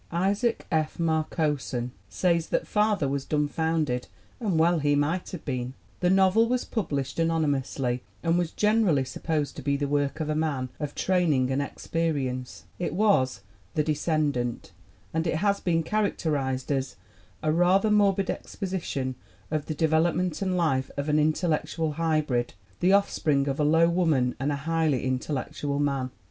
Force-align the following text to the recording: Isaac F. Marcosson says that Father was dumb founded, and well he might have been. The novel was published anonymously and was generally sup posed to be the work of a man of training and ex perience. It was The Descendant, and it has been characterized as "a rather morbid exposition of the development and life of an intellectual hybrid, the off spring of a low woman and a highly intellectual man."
Isaac 0.11 0.65
F. 0.71 0.97
Marcosson 0.97 1.91
says 2.09 2.47
that 2.47 2.65
Father 2.65 3.07
was 3.07 3.23
dumb 3.23 3.47
founded, 3.47 4.07
and 4.39 4.57
well 4.57 4.79
he 4.79 4.95
might 4.95 5.29
have 5.29 5.45
been. 5.45 5.75
The 5.99 6.09
novel 6.09 6.49
was 6.49 6.65
published 6.65 7.19
anonymously 7.19 8.01
and 8.23 8.35
was 8.35 8.49
generally 8.49 9.03
sup 9.05 9.21
posed 9.21 9.55
to 9.57 9.61
be 9.61 9.77
the 9.77 9.87
work 9.87 10.19
of 10.19 10.27
a 10.27 10.33
man 10.33 10.69
of 10.79 10.95
training 10.95 11.51
and 11.51 11.61
ex 11.61 11.85
perience. 11.85 12.63
It 12.79 12.95
was 12.95 13.41
The 13.75 13.83
Descendant, 13.83 14.71
and 15.13 15.27
it 15.27 15.35
has 15.35 15.59
been 15.59 15.83
characterized 15.83 16.71
as 16.71 16.95
"a 17.43 17.51
rather 17.51 17.91
morbid 17.91 18.31
exposition 18.31 19.13
of 19.51 19.67
the 19.67 19.75
development 19.75 20.41
and 20.41 20.57
life 20.57 20.89
of 20.97 21.09
an 21.09 21.19
intellectual 21.19 21.91
hybrid, 21.91 22.55
the 22.79 22.91
off 22.91 23.11
spring 23.11 23.47
of 23.47 23.59
a 23.59 23.63
low 23.63 23.87
woman 23.87 24.35
and 24.39 24.51
a 24.51 24.55
highly 24.65 25.05
intellectual 25.05 25.77
man." 25.77 26.09